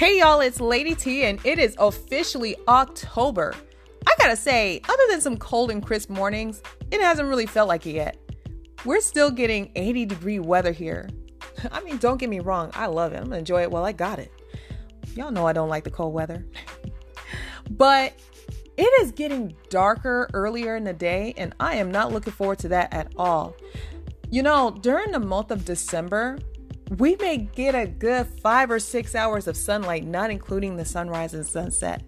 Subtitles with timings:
[0.00, 3.54] Hey y'all, it's Lady T and it is officially October.
[4.06, 7.84] I gotta say, other than some cold and crisp mornings, it hasn't really felt like
[7.84, 8.16] it yet.
[8.86, 11.10] We're still getting 80 degree weather here.
[11.70, 13.18] I mean, don't get me wrong, I love it.
[13.18, 14.32] I'm gonna enjoy it while I got it.
[15.16, 16.46] Y'all know I don't like the cold weather.
[17.70, 18.18] but
[18.78, 22.68] it is getting darker earlier in the day, and I am not looking forward to
[22.68, 23.54] that at all.
[24.30, 26.38] You know, during the month of December,
[26.98, 31.34] we may get a good five or six hours of sunlight, not including the sunrise
[31.34, 32.02] and sunset.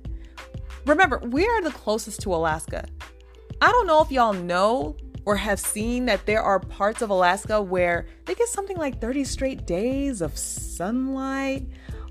[0.87, 2.89] Remember, we are the closest to Alaska.
[3.61, 7.63] I don't know if y'all know or have seen that there are parts of Alaska
[7.63, 11.69] where they get something like 30 straight days of sunlight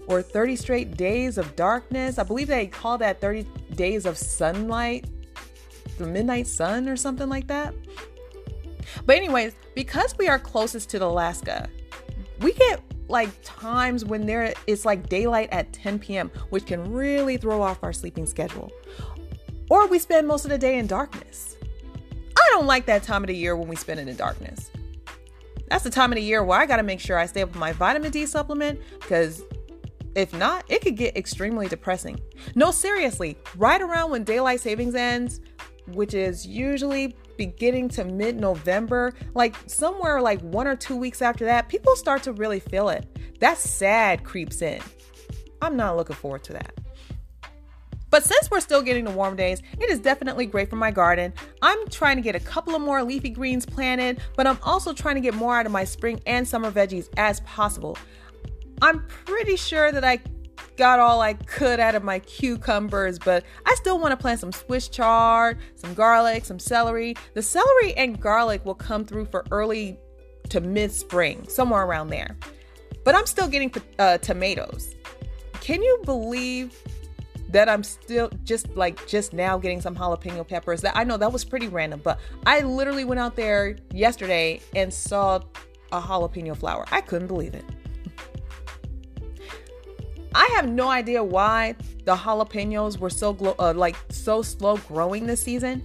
[0.07, 2.18] or 30 straight days of darkness.
[2.18, 5.07] I believe they call that 30 days of sunlight,
[5.98, 7.74] the midnight sun or something like that.
[9.05, 11.70] But, anyways, because we are closest to Alaska,
[12.41, 17.37] we get like times when there is like daylight at 10 p.m., which can really
[17.37, 18.71] throw off our sleeping schedule.
[19.70, 21.57] Or we spend most of the day in darkness.
[22.37, 24.71] I don't like that time of the year when we spend it in darkness.
[25.69, 27.49] That's the time of the year where I got to make sure I stay up
[27.49, 29.43] with my vitamin D supplement because
[30.15, 32.19] if not, it could get extremely depressing.
[32.55, 35.39] No, seriously, right around when daylight savings ends,
[35.87, 41.43] which is usually beginning to mid November, like somewhere like one or two weeks after
[41.45, 43.07] that, people start to really feel it.
[43.39, 44.79] That sad creeps in.
[45.59, 46.71] I'm not looking forward to that.
[48.12, 51.34] But since we're still getting the warm days, it is definitely great for my garden.
[51.63, 55.15] I'm trying to get a couple of more leafy greens planted, but I'm also trying
[55.15, 57.97] to get more out of my spring and summer veggies as possible.
[58.84, 60.19] I'm pretty sure that I
[60.82, 64.52] got all I could out of my cucumbers, but I still want to plant some
[64.52, 67.14] Swiss chard, some garlic, some celery.
[67.36, 70.00] The celery and garlic will come through for early
[70.50, 72.36] to mid spring, somewhere around there.
[73.06, 74.96] But I'm still getting uh, tomatoes.
[75.59, 76.75] Can you believe
[77.50, 80.81] that I'm still just like just now getting some jalapeno peppers?
[80.81, 84.92] That I know that was pretty random, but I literally went out there yesterday and
[84.92, 85.42] saw
[85.92, 86.86] a jalapeno flower.
[86.92, 87.66] I couldn't believe it.
[90.34, 91.75] I have no idea why
[92.06, 95.84] the jalapenos were so glo- uh, like so slow growing this season.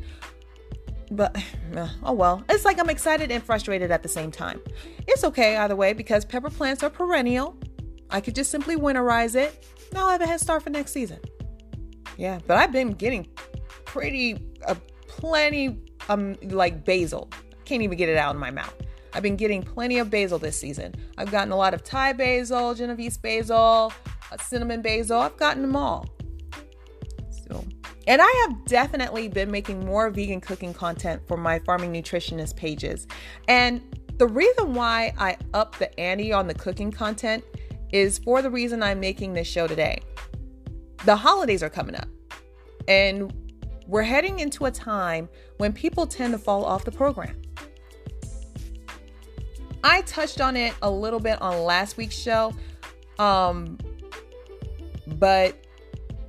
[1.10, 1.36] But
[1.76, 4.60] uh, oh well, it's like I'm excited and frustrated at the same time.
[5.06, 7.56] It's okay either way because pepper plants are perennial.
[8.10, 9.66] I could just simply winterize it.
[9.92, 11.18] Now I have a head start for next season.
[12.16, 13.26] Yeah, but I've been getting
[13.84, 14.74] pretty uh,
[15.08, 15.78] plenty
[16.08, 17.30] um like basil.
[17.64, 18.74] Can't even get it out of my mouth.
[19.12, 20.94] I've been getting plenty of basil this season.
[21.16, 23.92] I've gotten a lot of Thai basil, Genovese basil,
[24.40, 25.20] cinnamon basil.
[25.20, 26.06] I've gotten them all.
[27.48, 27.64] So,
[28.06, 33.06] and I have definitely been making more vegan cooking content for my farming nutritionist pages.
[33.48, 33.80] And
[34.18, 37.44] the reason why I up the ante on the cooking content
[37.92, 40.00] is for the reason I'm making this show today.
[41.04, 42.08] The holidays are coming up,
[42.88, 43.32] and
[43.86, 47.40] we're heading into a time when people tend to fall off the program.
[49.84, 52.52] I touched on it a little bit on last week's show,
[53.20, 53.78] um,
[55.18, 55.56] but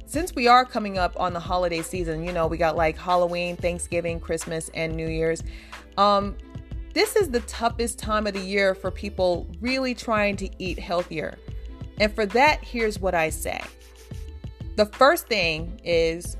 [0.05, 3.57] since we are coming up on the holiday season, you know, we got like Halloween,
[3.57, 5.43] Thanksgiving, Christmas, and New Year's.
[5.97, 6.37] Um,
[6.93, 11.37] this is the toughest time of the year for people really trying to eat healthier.
[11.99, 13.61] And for that, here's what I say.
[14.77, 16.37] The first thing is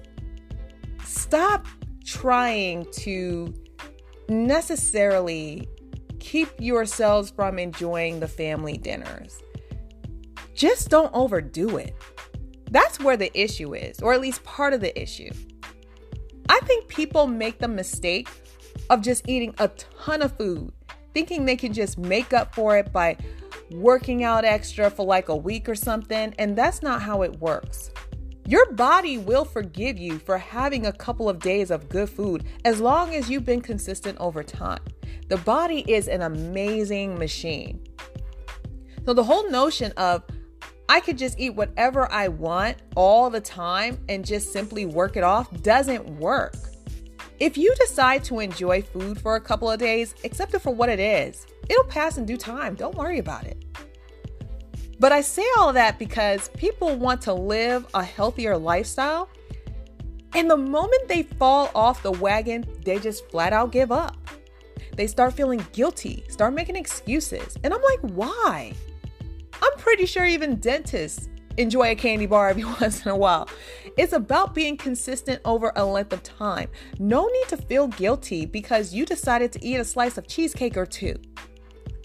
[1.03, 1.67] stop
[2.05, 3.53] trying to
[4.29, 5.67] necessarily
[6.19, 9.41] keep yourselves from enjoying the family dinners.
[10.53, 11.95] Just don't overdo it.
[12.72, 15.31] That's where the issue is, or at least part of the issue.
[16.50, 18.29] I think people make the mistake
[18.89, 20.72] of just eating a ton of food,
[21.13, 23.17] thinking they can just make up for it by
[23.72, 27.91] working out extra for like a week or something, and that's not how it works.
[28.45, 32.80] Your body will forgive you for having a couple of days of good food as
[32.80, 34.80] long as you've been consistent over time.
[35.27, 37.83] The body is an amazing machine.
[39.06, 40.24] So, the whole notion of
[40.89, 45.24] I could just eat whatever I want all the time and just simply work it
[45.24, 46.56] off doesn't work.
[47.39, 50.89] If you decide to enjoy food for a couple of days, accept it for what
[50.89, 51.45] it is.
[51.69, 52.75] It'll pass in due time.
[52.75, 53.63] Don't worry about it.
[55.00, 59.30] But I say all that because people want to live a healthier lifestyle.
[60.34, 64.18] And the moment they fall off the wagon, they just flat out give up.
[64.95, 67.57] They start feeling guilty, start making excuses.
[67.63, 68.74] And I'm like, why?
[69.67, 73.49] I'm pretty sure even dentists enjoy a candy bar every once in a while.
[73.97, 76.69] It's about being consistent over a length of time.
[76.99, 80.85] No need to feel guilty because you decided to eat a slice of cheesecake or
[80.85, 81.15] two.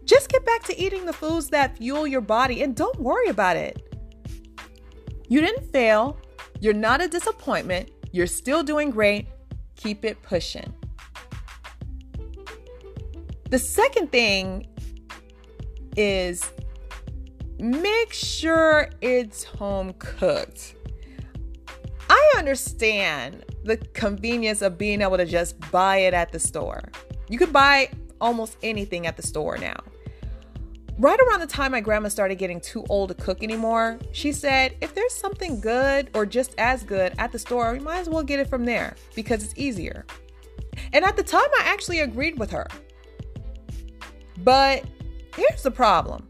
[0.04, 3.56] Just get back to eating the foods that fuel your body and don't worry about
[3.56, 3.80] it.
[5.28, 6.18] You didn't fail.
[6.60, 7.90] You're not a disappointment.
[8.10, 9.28] You're still doing great.
[9.76, 10.72] Keep it pushing.
[13.50, 14.66] The second thing
[15.96, 16.50] is
[17.62, 20.74] make sure it's home cooked.
[22.10, 26.90] I understand the convenience of being able to just buy it at the store.
[27.28, 29.76] You could buy almost anything at the store now.
[30.98, 34.76] Right around the time my grandma started getting too old to cook anymore, she said,
[34.80, 38.24] if there's something good or just as good at the store, we might as well
[38.24, 40.04] get it from there because it's easier.
[40.92, 42.66] And at the time, I actually agreed with her.
[44.38, 44.84] But
[45.36, 46.28] here's the problem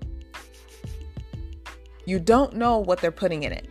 [2.05, 3.69] you don't know what they're putting in it.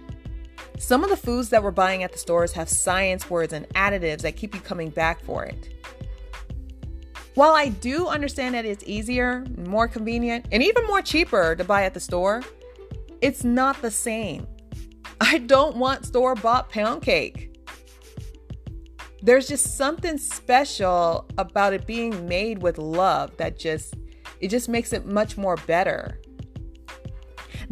[0.78, 4.22] Some of the foods that we're buying at the stores have science words and additives
[4.22, 5.70] that keep you coming back for it.
[7.36, 11.84] While I do understand that it's easier, more convenient, and even more cheaper to buy
[11.84, 12.44] at the store,
[13.22, 14.48] it's not the same.
[15.22, 17.56] I don't want store bought pound cake.
[19.22, 23.94] There's just something special about it being made with love that just
[24.40, 26.20] it just makes it much more better.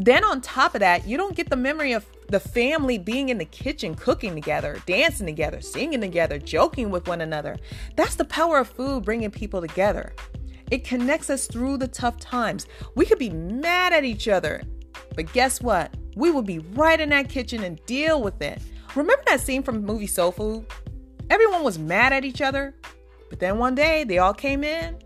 [0.02, 3.38] Then on top of that, you don't get the memory of the family being in
[3.38, 7.58] the kitchen cooking together, dancing together, singing together, joking with one another.
[7.98, 10.14] That's the power of food bringing people together.
[10.72, 12.66] It connects us through the tough times.
[12.96, 14.62] We could be mad at each other,
[15.16, 15.94] but guess what?
[16.16, 18.62] We will be right in that kitchen and deal with it.
[18.96, 20.66] Remember that scene from the movie Soul Food?
[21.30, 22.74] Everyone was mad at each other,
[23.30, 24.98] but then one day they all came in,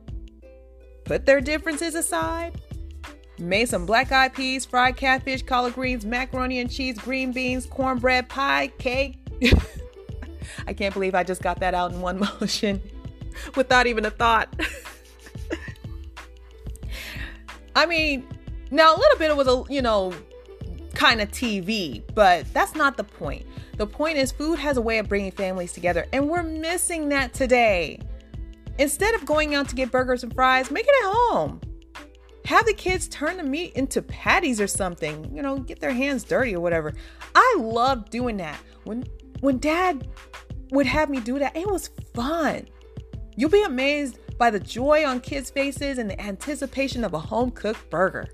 [1.03, 2.61] put their differences aside,
[3.39, 8.29] Made some black eyed peas, fried catfish, collard greens, macaroni and cheese, green beans, cornbread,
[8.29, 9.17] pie, cake.
[10.67, 12.81] I can't believe I just got that out in one motion
[13.55, 14.55] without even a thought.
[17.75, 18.27] I mean,
[18.69, 20.13] now a little bit it was a, you know,
[20.93, 23.47] kind of TV, but that's not the point.
[23.77, 27.33] The point is, food has a way of bringing families together, and we're missing that
[27.33, 27.99] today.
[28.77, 31.59] Instead of going out to get burgers and fries, make it at home.
[32.45, 36.23] Have the kids turn the meat into patties or something, you know, get their hands
[36.23, 36.93] dirty or whatever.
[37.35, 38.57] I love doing that.
[38.83, 39.03] When
[39.39, 40.07] when dad
[40.71, 42.67] would have me do that, it was fun.
[43.35, 47.51] You'll be amazed by the joy on kids' faces and the anticipation of a home
[47.51, 48.27] cooked burger.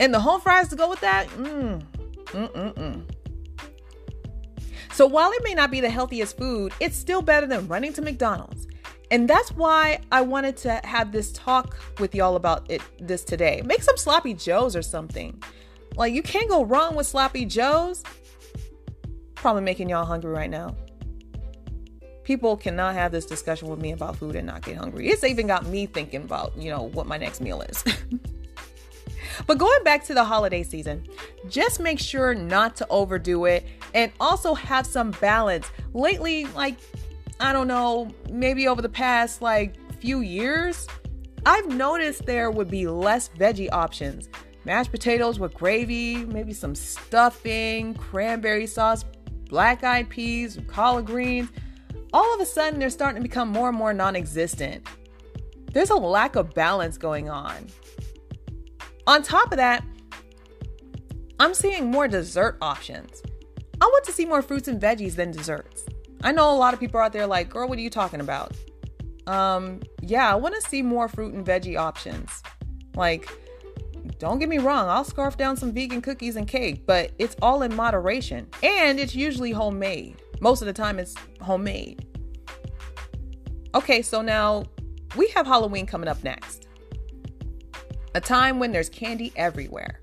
[0.00, 1.82] And the home fries to go with that, mm,
[2.26, 3.02] mm, mm, mm.
[4.92, 8.02] So while it may not be the healthiest food, it's still better than running to
[8.02, 8.66] McDonald's.
[9.12, 13.60] And that's why I wanted to have this talk with y'all about it this today.
[13.62, 15.40] Make some sloppy joes or something.
[15.96, 18.02] Like you can't go wrong with sloppy joes.
[19.34, 20.74] Probably making y'all hungry right now.
[22.24, 25.08] People cannot have this discussion with me about food and not get hungry.
[25.08, 27.84] It's even got me thinking about, you know, what my next meal is.
[29.46, 31.06] but going back to the holiday season,
[31.50, 35.70] just make sure not to overdo it and also have some balance.
[35.92, 36.78] Lately, like
[37.42, 40.86] I don't know, maybe over the past like few years,
[41.44, 44.28] I've noticed there would be less veggie options.
[44.64, 49.04] Mashed potatoes with gravy, maybe some stuffing, cranberry sauce,
[49.48, 51.48] black eyed peas, collard greens.
[52.12, 54.86] All of a sudden, they're starting to become more and more non existent.
[55.72, 57.66] There's a lack of balance going on.
[59.08, 59.84] On top of that,
[61.40, 63.20] I'm seeing more dessert options.
[63.80, 65.86] I want to see more fruits and veggies than desserts.
[66.22, 68.56] I know a lot of people out there like, girl, what are you talking about?
[69.26, 72.42] Um, yeah, I want to see more fruit and veggie options.
[72.94, 73.28] Like,
[74.18, 77.62] don't get me wrong, I'll scarf down some vegan cookies and cake, but it's all
[77.62, 78.48] in moderation.
[78.62, 80.20] And it's usually homemade.
[80.40, 82.06] Most of the time, it's homemade.
[83.74, 84.64] Okay, so now
[85.16, 86.66] we have Halloween coming up next.
[88.14, 90.00] A time when there's candy everywhere.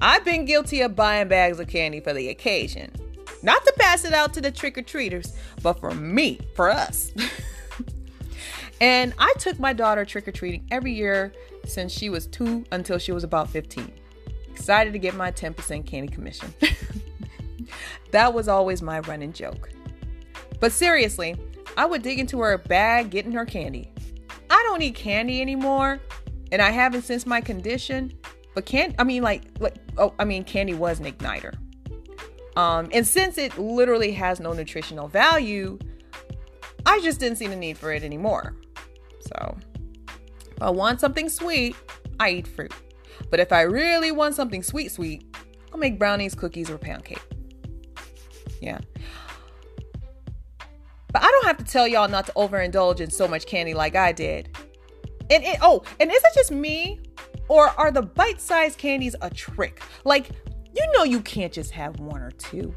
[0.00, 2.92] I've been guilty of buying bags of candy for the occasion.
[3.42, 7.12] Not to pass it out to the trick or treaters, but for me, for us.
[8.80, 11.32] and I took my daughter trick or treating every year
[11.64, 13.92] since she was two until she was about 15.
[14.50, 16.52] Excited to get my 10% candy commission.
[18.10, 19.70] that was always my running joke.
[20.60, 21.36] But seriously,
[21.76, 23.92] I would dig into her bag getting her candy.
[24.50, 26.00] I don't eat candy anymore,
[26.50, 28.12] and I haven't since my condition.
[28.54, 31.54] But can't I mean like like oh I mean candy was an igniter.
[32.56, 35.78] Um, and since it literally has no nutritional value,
[36.86, 38.56] I just didn't see the need for it anymore.
[39.20, 39.56] So,
[40.40, 41.76] if I want something sweet,
[42.18, 42.72] I eat fruit.
[43.30, 45.36] But if I really want something sweet, sweet,
[45.72, 47.22] I'll make brownies, cookies, or pound cake.
[48.60, 48.78] Yeah.
[51.12, 53.96] But I don't have to tell y'all not to overindulge in so much candy like
[53.96, 54.56] I did.
[55.30, 57.00] And it, oh, and is it just me?
[57.48, 59.82] Or are the bite sized candies a trick?
[60.04, 60.30] Like,
[60.74, 62.72] You know you can't just have one or two.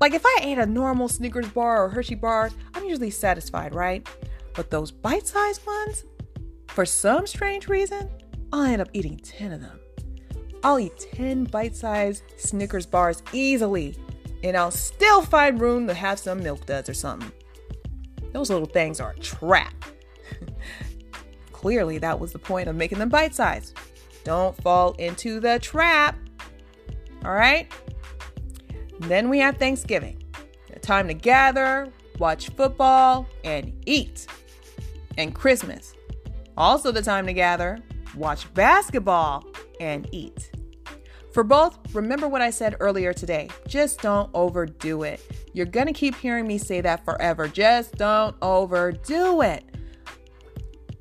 [0.00, 4.06] Like if I ate a normal Snickers bar or Hershey bar, I'm usually satisfied, right?
[4.54, 6.04] But those bite sized ones,
[6.68, 8.10] for some strange reason,
[8.52, 9.78] I'll end up eating 10 of them.
[10.62, 13.96] I'll eat 10 bite sized Snickers bars easily,
[14.42, 17.30] and I'll still find room to have some milk duds or something.
[18.32, 19.74] Those little things are a trap.
[21.52, 23.78] Clearly, that was the point of making them bite sized.
[24.24, 26.16] Don't fall into the trap.
[27.24, 27.72] All right?
[29.00, 30.22] Then we have Thanksgiving.
[30.72, 34.26] A time to gather, watch football, and eat.
[35.16, 35.94] And Christmas.
[36.56, 37.78] Also, the time to gather,
[38.16, 39.44] watch basketball,
[39.80, 40.50] and eat.
[41.32, 43.48] For both, remember what I said earlier today.
[43.66, 45.20] Just don't overdo it.
[45.52, 47.48] You're going to keep hearing me say that forever.
[47.48, 49.64] Just don't overdo it.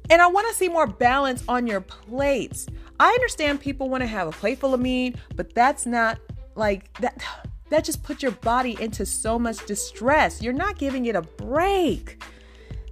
[0.09, 2.65] And I want to see more balance on your plates.
[2.99, 6.19] I understand people want to have a of meat, but that's not
[6.55, 7.23] like that.
[7.69, 10.41] That just puts your body into so much distress.
[10.41, 12.21] You're not giving it a break.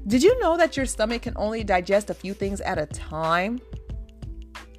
[0.07, 3.59] Did you know that your stomach can only digest a few things at a time?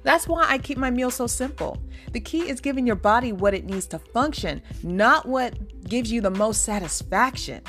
[0.03, 1.81] That's why I keep my meals so simple.
[2.11, 6.19] The key is giving your body what it needs to function, not what gives you
[6.19, 7.61] the most satisfaction.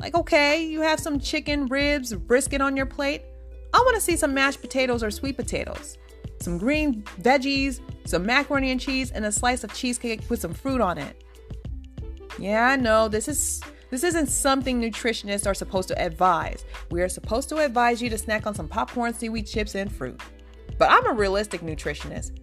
[0.00, 3.22] Like, okay, you have some chicken, ribs, brisket on your plate.
[3.72, 5.96] I want to see some mashed potatoes or sweet potatoes,
[6.44, 10.80] some green veggies, some macaroni and cheese, and a slice of cheesecake with some fruit
[10.80, 11.24] on it.
[12.38, 16.64] Yeah, I know this is this isn't something nutritionists are supposed to advise.
[16.90, 20.20] We are supposed to advise you to snack on some popcorn, seaweed chips, and fruit.
[20.78, 22.38] But I'm a realistic nutritionist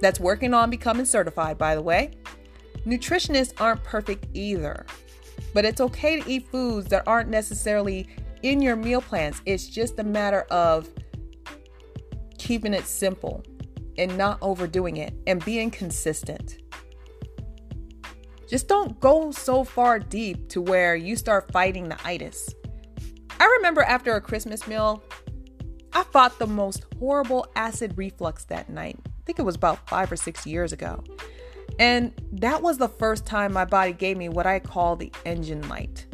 [0.00, 2.12] that's working on becoming certified, by the way.
[2.84, 4.84] Nutritionists aren't perfect either,
[5.54, 8.08] but it's okay to eat foods that aren't necessarily
[8.42, 9.40] in your meal plans.
[9.46, 10.88] It's just a matter of
[12.44, 13.42] keeping it simple
[13.96, 16.58] and not overdoing it and being consistent.
[18.46, 22.54] Just don't go so far deep to where you start fighting the itis.
[23.40, 25.02] I remember after a Christmas meal,
[25.94, 28.98] I fought the most horrible acid reflux that night.
[29.06, 31.02] I think it was about five or six years ago.
[31.78, 35.66] And that was the first time my body gave me what I call the engine
[35.68, 36.06] light.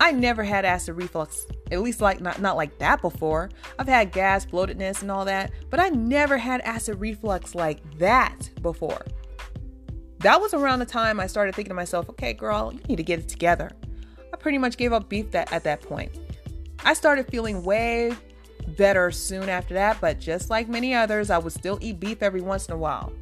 [0.00, 3.50] I never had acid reflux, at least like not, not like that before.
[3.78, 8.50] I've had gas, bloatedness, and all that, but I never had acid reflux like that
[8.62, 9.04] before.
[10.20, 13.02] That was around the time I started thinking to myself, okay, girl, you need to
[13.02, 13.70] get it together.
[14.32, 16.10] I pretty much gave up beef that, at that point.
[16.84, 18.12] I started feeling way
[18.76, 22.40] better soon after that, but just like many others, I would still eat beef every
[22.40, 23.12] once in a while,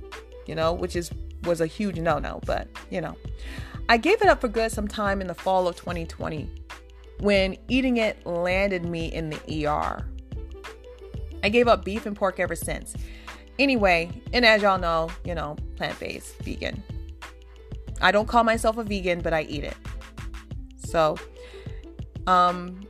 [0.47, 1.11] you know, which is
[1.45, 3.17] was a huge no-no, but you know.
[3.89, 6.51] I gave it up for good sometime in the fall of 2020
[7.21, 10.07] when eating it landed me in the ER.
[11.43, 12.95] I gave up beef and pork ever since.
[13.59, 16.83] Anyway, and as y'all know, you know, plant based, vegan.
[18.01, 19.77] I don't call myself a vegan, but I eat it.
[20.77, 21.17] So,
[22.27, 22.87] um,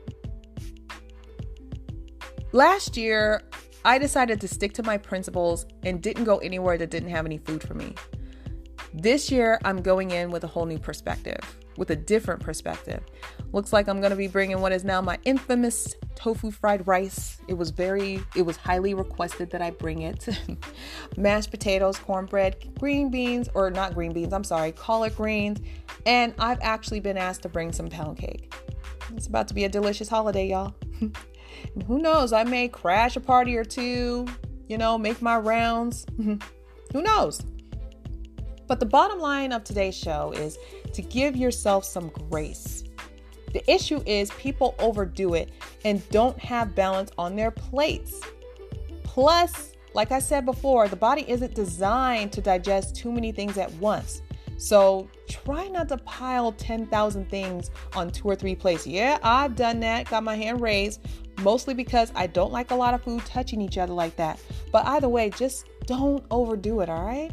[2.53, 3.43] last year,
[3.85, 7.39] I decided to stick to my principles and didn't go anywhere that didn't have any
[7.39, 7.95] food for me.
[8.93, 11.39] This year, I'm going in with a whole new perspective,
[11.77, 13.03] with a different perspective.
[13.53, 17.39] Looks like I'm going to be bringing what is now my infamous tofu fried rice.
[17.49, 20.29] It was very, it was highly requested that I bring it.
[21.17, 25.61] Mashed potatoes, cornbread, green beans, or not green beans, I'm sorry, collard greens.
[26.05, 28.53] And I've actually been asked to bring some pound cake.
[29.15, 30.75] It's about to be a delicious holiday, y'all.
[31.87, 34.27] who knows, I may crash a party or two,
[34.69, 36.07] you know, make my rounds.
[36.17, 37.43] who knows?
[38.67, 40.59] But the bottom line of today's show is
[40.93, 42.85] to give yourself some grace.
[43.53, 45.51] The issue is people overdo it
[45.85, 48.21] and don't have balance on their plates.
[49.03, 53.73] Plus, like I said before, the body isn't designed to digest too many things at
[53.75, 54.21] once.
[54.59, 58.87] So try not to pile 10,000 things on two or three plates.
[58.87, 61.01] Yeah, I've done that, got my hand raised,
[61.43, 64.41] mostly because I don't like a lot of food touching each other like that.
[64.73, 67.33] But either way, just don't overdo it, all right?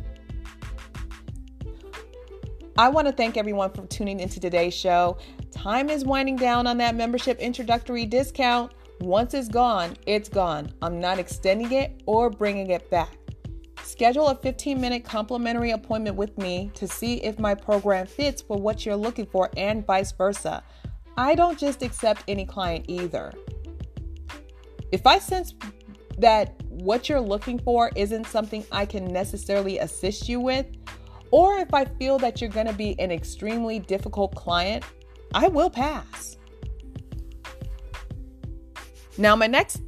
[2.76, 5.18] I want to thank everyone for tuning into today's show.
[5.52, 8.72] Time is winding down on that membership introductory discount.
[9.00, 10.74] Once it's gone, it's gone.
[10.82, 13.16] I'm not extending it or bringing it back.
[13.84, 18.58] Schedule a 15 minute complimentary appointment with me to see if my program fits for
[18.58, 20.64] what you're looking for and vice versa.
[21.16, 23.34] I don't just accept any client either.
[24.92, 25.54] If I sense
[26.18, 30.66] that what you're looking for isn't something I can necessarily assist you with,
[31.34, 34.86] or if I feel that you're going to be an extremely difficult client,
[35.34, 36.38] I will pass.
[39.18, 39.82] Now, my next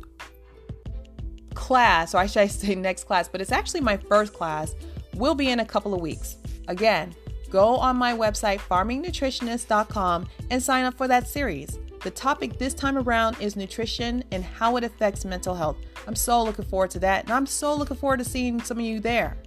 [1.53, 4.73] class, or I should say next class, but it's actually my first class,
[5.13, 6.37] will be in a couple of weeks.
[6.67, 7.13] Again,
[7.51, 11.77] go on my website, farmingnutritionist.com, and sign up for that series.
[12.01, 15.77] The topic this time around is nutrition and how it affects mental health.
[16.07, 18.83] I'm so looking forward to that, and I'm so looking forward to seeing some of
[18.83, 19.37] you there.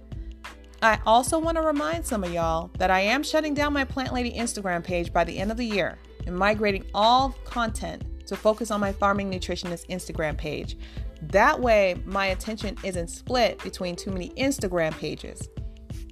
[0.81, 4.13] I also want to remind some of y'all that I am shutting down my Plant
[4.13, 8.71] Lady Instagram page by the end of the year and migrating all content to focus
[8.71, 10.77] on my Farming Nutritionist Instagram page.
[11.23, 15.49] That way, my attention isn't split between too many Instagram pages.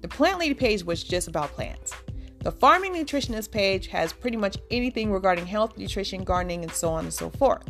[0.01, 1.93] The Plant Lady page was just about plants.
[2.39, 7.05] The Farming Nutritionist page has pretty much anything regarding health, nutrition, gardening, and so on
[7.05, 7.63] and so forth.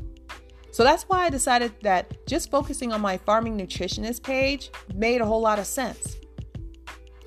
[0.72, 5.26] So that's why I decided that just focusing on my Farming Nutritionist page made a
[5.26, 6.18] whole lot of sense.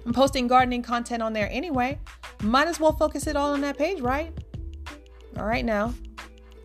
[0.04, 1.98] I'm posting gardening content on there anyway.
[2.42, 4.32] Might as well focus it all on that page, right?
[5.36, 5.92] All right, now.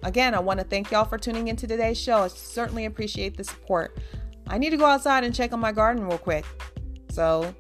[0.04, 2.18] Again, I want to thank y'all for tuning into today's show.
[2.20, 3.98] I certainly appreciate the support.
[4.48, 6.46] I need to go outside and check on my garden real quick.
[7.10, 7.54] So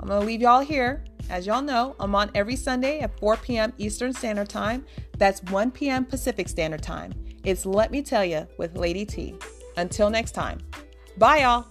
[0.00, 1.04] I'm going to leave y'all here.
[1.30, 3.72] As y'all know, I'm on every Sunday at 4 p.m.
[3.78, 4.84] Eastern Standard Time.
[5.18, 6.04] That's 1 p.m.
[6.04, 7.12] Pacific Standard Time.
[7.44, 9.34] It's Let Me Tell You with Lady T.
[9.76, 10.58] Until next time.
[11.18, 11.66] Bye, y'all.